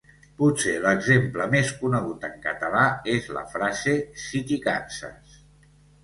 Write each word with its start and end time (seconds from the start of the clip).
Potser 0.37 0.71
l'exemple 0.83 1.45
més 1.49 1.67
conegut 1.81 2.23
en 2.29 2.39
català 2.45 2.85
és 3.13 3.27
la 3.39 3.43
frase 3.51 3.93
«si 4.23 4.41
t'hi 4.49 4.59
canses». 4.65 5.37